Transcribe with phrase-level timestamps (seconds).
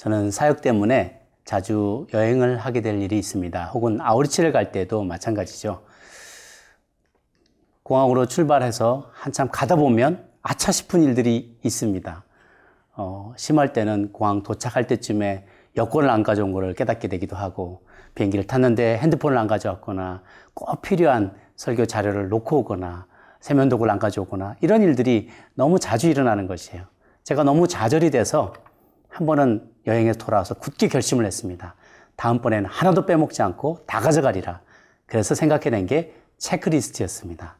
[0.00, 3.66] 저는 사역 때문에 자주 여행을 하게 될 일이 있습니다.
[3.66, 5.82] 혹은 아우리치를 갈 때도 마찬가지죠.
[7.82, 12.24] 공항으로 출발해서 한참 가다 보면 아차 싶은 일들이 있습니다.
[12.96, 15.44] 어, 심할 때는 공항 도착할 때쯤에
[15.76, 17.82] 여권을 안 가져온 것을 깨닫게 되기도 하고
[18.14, 20.22] 비행기를 탔는데 핸드폰을 안 가져왔거나
[20.54, 23.04] 꼭 필요한 설교 자료를 놓고 오거나
[23.40, 26.84] 세면도구를 안 가져오거나 이런 일들이 너무 자주 일어나는 것이에요.
[27.22, 28.54] 제가 너무 좌절이 돼서
[29.10, 31.74] 한 번은 여행에서 돌아와서 굳게 결심을 했습니다.
[32.16, 34.60] 다음번에는 하나도 빼먹지 않고 다 가져가리라.
[35.06, 37.56] 그래서 생각해낸 게 체크리스트였습니다.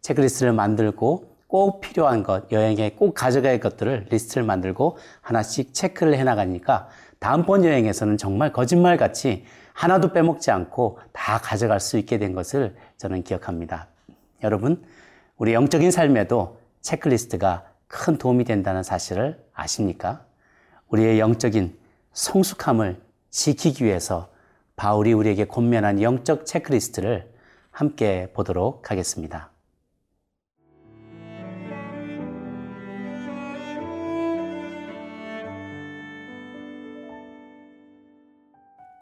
[0.00, 6.88] 체크리스트를 만들고 꼭 필요한 것, 여행에 꼭할 것들을 리스트를 만들고 하나씩 체크를 해나가니까
[7.18, 13.88] 다음번 여행에서는 정말 거짓말같이 하나도 빼먹지 않고 다 가져갈 수 있게 된 것을 저는 기억합니다.
[14.42, 14.84] 여러분,
[15.36, 20.24] 우리 영적인 삶에도 체크리스트가 큰 도움이 된다는 사실을 아십니까?
[20.94, 21.76] 우리의 영적인
[22.12, 23.00] 성숙함을
[23.30, 24.30] 지키기 위해서
[24.76, 27.32] 바울이 우리에게 권면한 영적 체크리스트를
[27.72, 29.50] 함께 보도록 하겠습니다.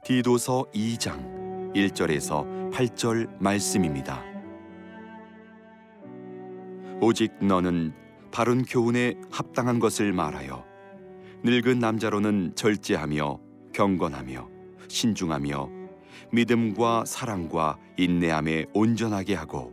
[0.04, 4.22] 디도서 2장 1절에서 8절 말씀입니다.
[7.02, 7.92] 오직 너는
[8.30, 10.71] 바른 교훈에 합당한 것을 말하여
[11.44, 13.40] 늙은 남자로는 절제하며
[13.72, 14.48] 경건하며
[14.86, 15.68] 신중하며
[16.30, 19.72] 믿음과 사랑과 인내함에 온전하게 하고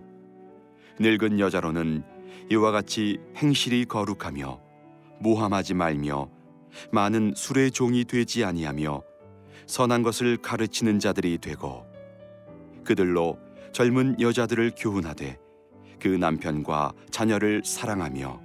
[0.99, 2.03] 늙은 여자로는
[2.49, 4.59] 이와 같이 행실이 거룩하며
[5.19, 6.29] 모함하지 말며
[6.91, 9.03] 많은 술의 종이 되지 아니하며
[9.67, 11.85] 선한 것을 가르치는 자들이 되고
[12.83, 13.37] 그들로
[13.73, 15.37] 젊은 여자들을 교훈하되
[15.99, 18.41] 그 남편과 자녀를 사랑하며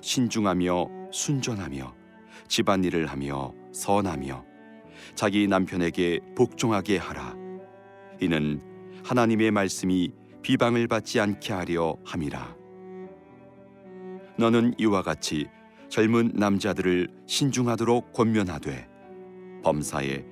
[0.00, 2.03] 신중하며 순전하며
[2.48, 4.44] 집안일을 하며 선하며
[5.14, 7.34] 자기 남편에게 복종하게 하라
[8.20, 8.60] 이는
[9.04, 10.12] 하나님의 말씀이
[10.42, 12.56] 비방을 받지 않게 하려 함이라
[14.36, 15.46] 너는 이와 같이
[15.88, 18.88] 젊은 남자들을 신중하도록 권면하되
[19.62, 20.24] 범사에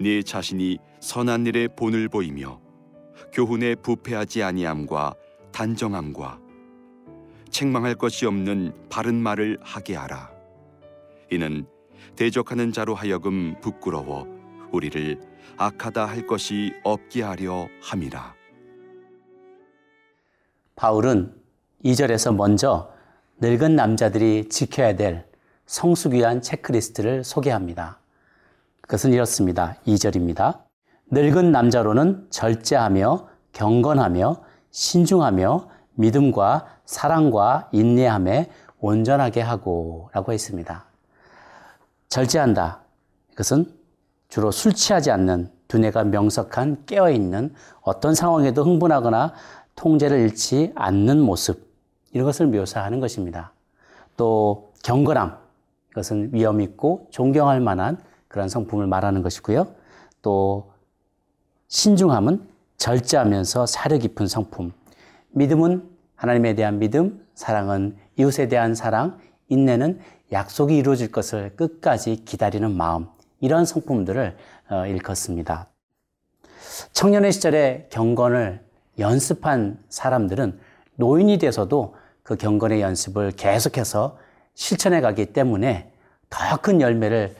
[0.00, 2.60] 네 자신이 선한 일에 본을 보이며
[3.32, 5.14] 교훈에 부패하지 아니함과
[5.52, 6.40] 단정함과
[7.50, 10.39] 책망할 것이 없는 바른 말을 하게 하라.
[11.30, 11.66] 이는
[12.16, 14.26] 대적하는 자로 하여금 부끄러워
[14.72, 15.20] 우리를
[15.56, 18.34] 악하다 할 것이 없게 하려 함이라.
[20.76, 21.34] 바울은
[21.84, 22.92] 2절에서 먼저
[23.38, 25.26] 늙은 남자들이 지켜야 될
[25.66, 28.00] 성숙 위한 체크리스트를 소개합니다.
[28.80, 29.76] 그것은 이렇습니다.
[29.86, 30.62] 2절입니다.
[31.10, 40.89] 늙은 남자로는 절제하며 경건하며 신중하며 믿음과 사랑과 인내함에 온전하게 하고 라고 했습니다.
[42.10, 42.80] 절제한다.
[43.32, 43.72] 이것은
[44.28, 49.32] 주로 술 취하지 않는 두뇌가 명석한 깨어있는 어떤 상황에도 흥분하거나
[49.76, 51.70] 통제를 잃지 않는 모습
[52.12, 53.52] 이런 것을 묘사하는 것입니다.
[54.16, 55.38] 또 경건함
[55.92, 57.98] 이것은 위험 있고 존경할 만한
[58.28, 59.68] 그런 성품을 말하는 것이고요.
[60.20, 60.72] 또
[61.68, 64.72] 신중함은 절제하면서 사려 깊은 성품.
[65.30, 70.00] 믿음은 하나님에 대한 믿음, 사랑은 이웃에 대한 사랑, 인내는
[70.32, 73.06] 약속이 이루어질 것을 끝까지 기다리는 마음.
[73.40, 74.36] 이런 성품들을
[74.70, 75.68] 어, 일컫습니다.
[76.92, 78.64] 청년의 시절에 경건을
[78.98, 80.60] 연습한 사람들은
[80.96, 84.18] 노인이 돼서도 그 경건의 연습을 계속해서
[84.54, 85.92] 실천해 가기 때문에
[86.28, 87.34] 더 큰 열매를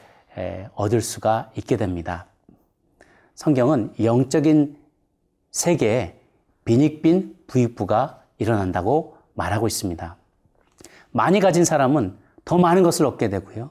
[0.75, 2.27] 얻을 수가 있게 됩니다.
[3.35, 4.77] 성경은 영적인
[5.51, 6.19] 세계에
[6.65, 10.17] 빈익빈 부익부가 일어난다고 말하고 있습니다.
[11.13, 12.17] 많이 가진 사람은
[12.51, 13.71] 더 많은 것을 얻게 되고요.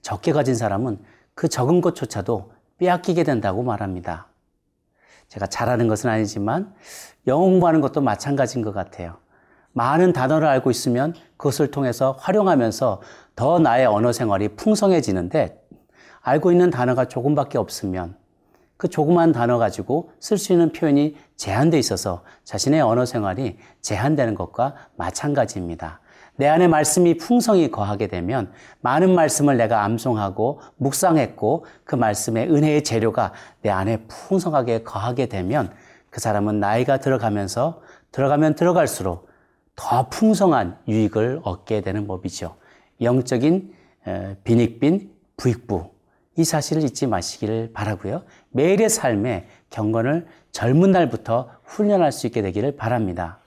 [0.00, 0.98] 적게 가진 사람은
[1.34, 4.28] 그 적은 것조차도 빼앗기게 된다고 말합니다.
[5.28, 6.72] 제가 잘하는 것은 아니지만
[7.26, 9.18] 영어 공부하는 것도 마찬가지인 것 같아요.
[9.72, 13.02] 많은 단어를 알고 있으면 그것을 통해서 활용하면서
[13.36, 15.62] 더 나의 언어 생활이 풍성해지는데
[16.22, 18.16] 알고 있는 단어가 조금밖에 없으면
[18.78, 24.76] 그 조그만 단어 가지고 쓸 수 있는 표현이 제한돼 있어서 자신의 언어 생활이 제한되는 것과
[24.96, 26.00] 마찬가지입니다.
[26.36, 33.32] 내 안에 말씀이 풍성히 거하게 되면 많은 말씀을 내가 암송하고 묵상했고 그 말씀의 은혜의 재료가
[33.62, 35.72] 내 안에 풍성하게 거하게 되면
[36.10, 37.82] 그 사람은 나이가 들어가면서
[38.12, 39.28] 들어가면 들어갈수록
[39.76, 42.56] 더 풍성한 유익을 얻게 되는 법이죠.
[43.00, 43.72] 영적인
[44.44, 45.90] 빈익빈 부익부
[46.36, 48.22] 이 사실을 잊지 마시기를 바라고요.
[48.50, 53.38] 매일의 삶에 경건을 젊은 날부터 훈련할 수 있게 되기를 바랍니다.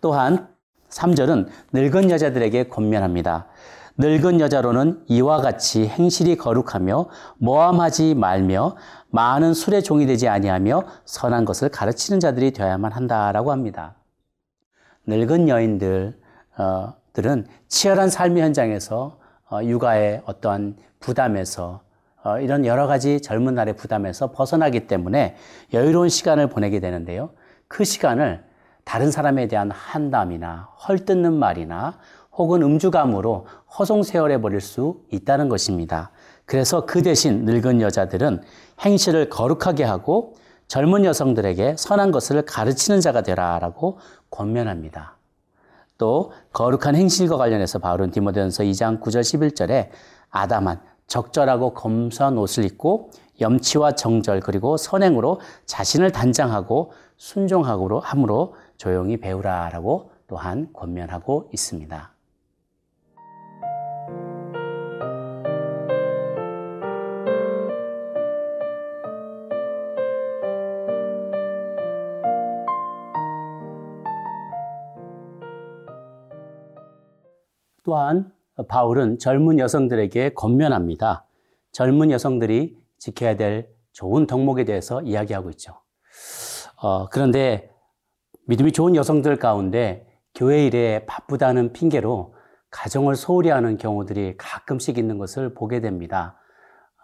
[0.00, 0.48] 또한
[0.94, 3.46] 3절은 늙은 여자들에게 권면합니다.
[3.96, 7.06] 늙은 여자로는 이와 같이 행실이 거룩하며
[7.38, 8.76] 모함하지 말며
[9.10, 13.94] 많은 술의 종이 되지 아니하며 선한 것을 가르치는 자들이 되어야만 한다라고 합니다.
[15.06, 16.18] 늙은 여인들
[16.56, 16.94] 어,
[17.68, 19.18] 치열한 삶의 현장에서
[19.50, 21.82] 어, 육아의 어떠한 부담에서
[22.24, 25.36] 어, 이런 여러 가지 젊은 날의 부담에서 벗어나기 때문에
[25.72, 27.30] 여유로운 시간을 보내게 되는데요.
[27.68, 28.42] 그 시간을
[28.84, 31.98] 다른 사람에 대한 한담이나 헐뜯는 말이나
[32.32, 33.46] 혹은 음주감으로
[33.78, 36.10] 허송세월해 버릴 수 있다는 것입니다.
[36.46, 38.42] 그래서 그 대신 늙은 여자들은
[38.80, 40.34] 행실을 거룩하게 하고
[40.66, 43.98] 젊은 여성들에게 선한 것을 가르치는 자가 되라라고
[44.30, 45.16] 권면합니다.
[45.96, 49.90] 또 거룩한 행실과 관련해서 바울은 디모데전서 2장 9절 11절에
[50.30, 53.10] 아담한 적절하고 검소한 옷을 입고
[53.40, 62.14] 염치와 정절 그리고 선행으로 자신을 단장하고 순종하고 함으로 조용히 배우라라고 또한 권면하고 있습니다.
[77.84, 78.32] 또한
[78.68, 81.26] 바울은 젊은 여성들에게 권면합니다.
[81.70, 85.83] 젊은 여성들이 지켜야 될 좋은 덕목에 대해서 이야기하고 있죠.
[86.84, 87.70] 어, 그런데
[88.46, 92.34] 믿음이 좋은 여성들 가운데 교회 일에 바쁘다는 핑계로
[92.70, 96.38] 가정을 소홀히 하는 경우들이 가끔씩 있는 것을 보게 됩니다.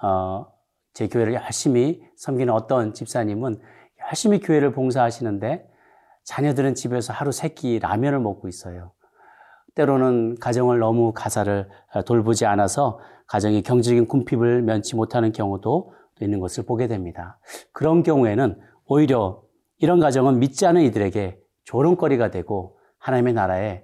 [0.03, 0.49] 어,
[0.93, 3.59] 제 교회를 열심히 섬기는 어떤 집사님은
[4.07, 5.67] 열심히 교회를 봉사하시는데
[6.25, 8.93] 자녀들은 집에서 하루 세 끼 라면을 먹고 있어요.
[9.77, 16.67] 때로는 가정을 너무 가사를 어, 돌보지 않아서 가정이 경제적인 궁핍을 면치 못하는 경우도 있는 것을
[16.67, 17.39] 보게 됩니다.
[17.73, 19.41] 그런 경우에는 오히려
[19.81, 23.83] 이런 가정은 믿지 않은 이들에게 조롱거리가 되고 하나님의 나라에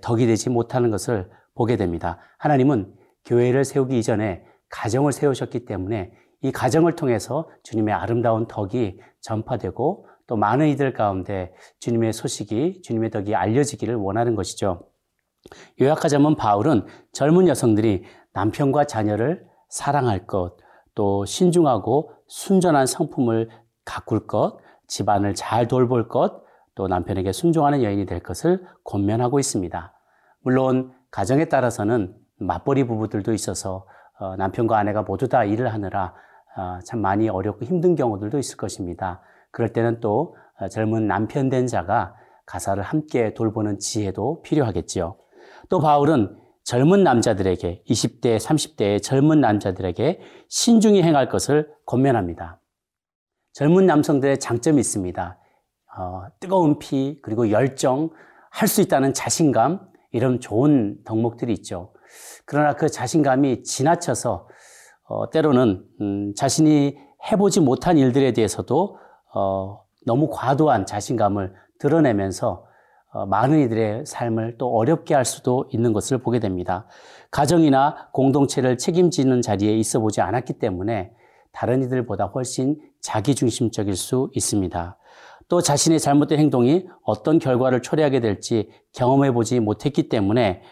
[0.00, 2.18] 덕이 되지 못하는 것을 보게 됩니다.
[2.38, 2.94] 하나님은
[3.24, 6.12] 교회를 세우기 이전에 가정을 세우셨기 때문에
[6.42, 13.34] 이 가정을 통해서 주님의 아름다운 덕이 전파되고 또 많은 이들 가운데 주님의 소식이 주님의 덕이
[13.34, 14.88] 알려지기를 원하는 것이죠.
[15.80, 20.56] 요약하자면 바울은 젊은 여성들이 남편과 자녀를 사랑할 것,
[20.94, 23.50] 또 신중하고 순전한 성품을
[23.84, 26.44] 가꿀 것, 집안을 잘 돌볼 것,
[26.74, 29.92] 또 남편에게 순종하는 여인이 될 것을 권면하고 있습니다.
[30.40, 33.86] 물론 가정에 따라서는 맞벌이 부부들도 있어서
[34.18, 36.14] 어, 남편과 아내가 모두 다 일을 하느라
[36.56, 39.22] 어, 참 많이 어렵고 힘든 경우들도 있을 것입니다.
[39.50, 42.14] 그럴 때는 또 어, 젊은 남편 된 자가
[42.46, 45.16] 가사를 함께 돌보는 지혜도 필요하겠지요.
[45.68, 52.60] 또 바울은 젊은 남자들에게 20대, 30대의 젊은 남자들에게 신중히 행할 것을 권면합니다.
[53.56, 55.38] 젊은 남성들의 장점이 있습니다.
[55.96, 58.10] 어, 뜨거운 피, 그리고 열정,
[58.50, 59.80] 할 수 있다는 자신감,
[60.12, 61.94] 이런 좋은 덕목들이 있죠.
[62.44, 64.46] 그러나 그 자신감이 지나쳐서
[65.08, 66.98] 어, 때로는 음, 자신이
[67.32, 68.98] 해보지 못한 일들에 대해서도
[69.34, 72.66] 어, 너무 과도한 자신감을 드러내면서
[73.14, 76.86] 어, 많은 이들의 삶을 또 어렵게 할 수도 있는 것을 보게 됩니다.
[77.30, 81.15] 가정이나 공동체를 책임지는 자리에 있어 보지 않았기 때문에
[81.56, 84.98] 다른 이들보다 훨씬 자기중심적일 수 있습니다.
[85.48, 90.62] 또 자신의 잘못된 행동이 어떤 결과를 초래하게 될지 경험해 보지 못했기 때문에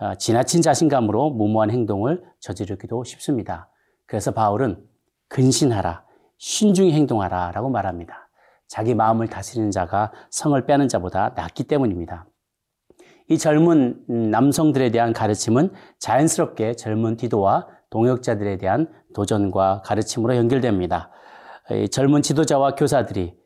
[0.00, 3.70] 어, 지나친 자신감으로 무모한 행동을 저지르기도 쉽습니다.
[4.04, 4.84] 그래서 바울은
[5.28, 6.04] 근신하라,
[6.36, 8.28] 신중히 행동하라 라고 말합니다.
[8.66, 12.26] 자기 마음을 다스리는 자가 성을 빼는 자보다 낫기 때문입니다.
[13.30, 21.10] 이 젊은 남성들에 대한 가르침은 자연스럽게 젊은 디도와 동역자들에 대한 도전과 가르침으로 연결됩니다.
[21.92, 23.38] 젊은 지도자와 교사들이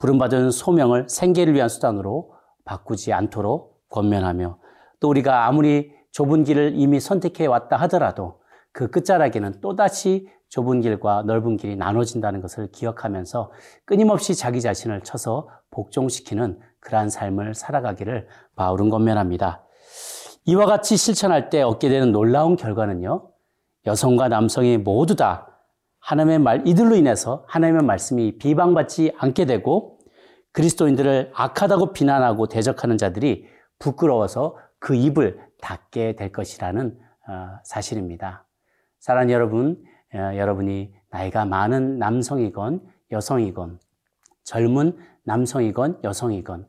[0.00, 2.34] 부름받은 소명을 생계를 위한 수단으로
[2.64, 4.58] 바꾸지 않도록 권면하며
[4.98, 8.40] 또 우리가 아무리 좁은 길을 이미 선택해 왔다 하더라도
[8.72, 13.52] 그 끝자락에는 또다시 좁은 길과 넓은 길이 나눠진다는 것을 기억하면서
[13.84, 19.64] 끊임없이 자기 자신을 쳐서 복종시키는 그러한 삶을 살아가기를 바울은 권면합니다.
[20.46, 23.30] 이와 같이 실천할 때 얻게 되는 놀라운 결과는요,
[23.86, 25.48] 여성과 남성이 모두 다
[26.00, 29.98] 하나님의 말, 이들로 인해서 하나님의 말씀이 비방받지 않게 되고
[30.52, 33.46] 그리스도인들을 악하다고 비난하고 대적하는 자들이
[33.78, 36.98] 부끄러워서 그 입을 닫게 될 것이라는
[37.28, 38.46] 어, 사실입니다.
[39.00, 39.82] 사랑하는 여러분,
[40.14, 43.80] 어, 여러분이 나이가 많은 남성이건 여성이건
[44.44, 46.68] 젊은 남성이건 여성이건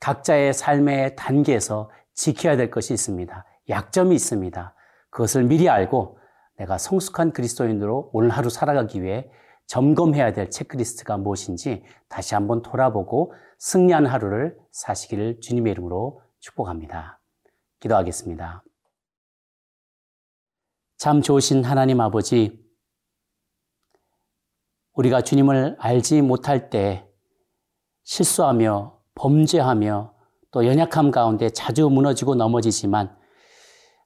[0.00, 3.44] 각자의 삶의 단계에서 지켜야 될 것이 있습니다.
[3.68, 4.74] 약점이 있습니다.
[5.10, 6.18] 그것을 미리 알고
[6.56, 9.28] 내가 성숙한 그리스도인으로 오늘 하루 살아가기 위해
[9.66, 17.20] 점검해야 될 체크리스트가 무엇인지 다시 한번 돌아보고 승리한 하루를 사시기를 주님의 이름으로 축복합니다.
[17.80, 18.62] 기도하겠습니다.
[20.96, 22.62] 참 좋으신 하나님 아버지,
[24.92, 27.08] 우리가 주님을 알지 못할 때
[28.04, 30.14] 실수하며 범죄하며
[30.50, 33.16] 또 연약함 가운데 자주 무너지고 넘어지지만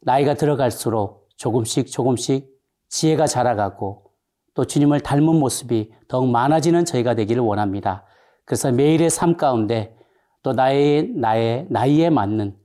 [0.00, 2.49] 나이가 들어갈수록 조금씩 조금씩
[2.88, 4.04] 지혜가 자라가고
[4.54, 8.04] 또 주님을 닮은 모습이 더욱 많아지는 저희가 되기를 원합니다.
[8.45, 9.97] 그래서 매일의 삶 가운데
[10.42, 12.57] 또 나의, 나의 나이에 맞는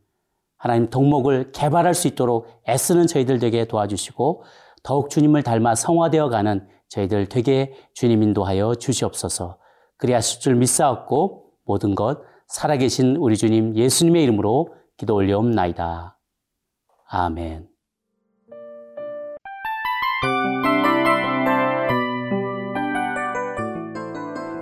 [0.57, 4.43] 하나님 동목을 개발할 수 있도록 애쓰는 저희들 되게 도와주시고
[4.81, 9.59] 더욱 주님을 닮아 성화되어 가는 저희들 되게 주님 인도하여 주시옵소서.
[9.97, 16.17] 그리하실 줄 믿사옵고 모든 것 살아계신 우리 주님 예수님의 이름으로 기도 올려옵나이다.
[17.07, 17.72] 아멘.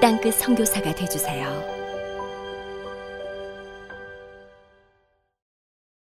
[0.00, 1.79] 땅끝 성교사가 되주세요